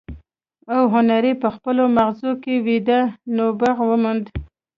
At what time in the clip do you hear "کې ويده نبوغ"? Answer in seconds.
2.43-3.77